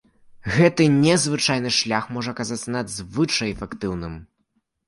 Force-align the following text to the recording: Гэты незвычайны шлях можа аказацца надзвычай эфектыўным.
Гэты 0.53 0.87
незвычайны 1.03 1.73
шлях 1.81 2.09
можа 2.17 2.33
аказацца 2.37 2.75
надзвычай 2.77 3.55
эфектыўным. 3.57 4.21